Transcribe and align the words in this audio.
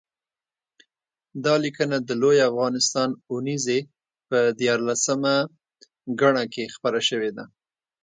دا 1.43 1.53
لیکنه 1.63 1.97
د 2.01 2.09
لوی 2.21 2.37
افغانستان 2.49 3.09
اوونیزې 3.31 3.79
په 4.27 4.37
یارلسمه 4.67 5.35
ګڼه 6.21 6.43
کې 6.53 6.63
خپره 6.75 6.99
شوې 7.09 7.31
ده 7.37 7.45